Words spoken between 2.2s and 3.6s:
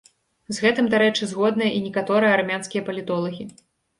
армянскія палітолагі.